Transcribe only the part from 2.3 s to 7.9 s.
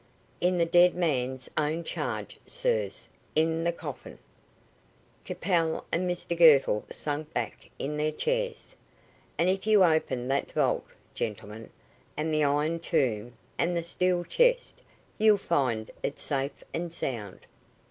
sirs. In the coffin." Capel and Mr Girtle sank back